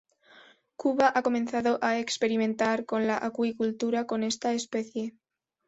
Cuba 0.81 1.09
ha 1.15 1.21
comenzado 1.23 1.77
a 1.83 1.99
experimentar 1.99 2.85
con 2.87 3.05
la 3.05 3.17
acuicultura 3.27 4.07
con 4.07 4.23
esta 4.23 4.51
especie. 4.51 5.13